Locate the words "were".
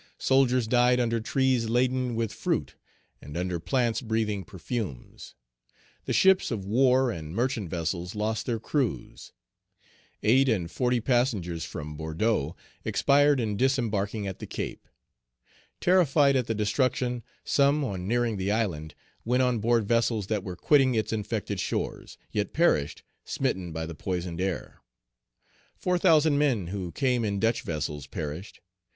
20.43-20.55